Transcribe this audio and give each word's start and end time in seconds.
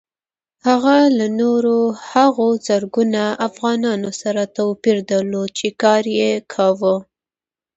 هغه 0.67 0.97
له 1.17 1.27
نورو 1.41 1.77
هغو 2.11 2.47
زرګونه 2.67 3.23
ځوانانو 3.55 4.09
سره 4.21 4.41
توپير 4.57 4.97
درلود 5.11 5.49
چې 5.59 5.67
کار 5.83 6.03
يې 6.19 6.31
کاوه. 6.53 6.95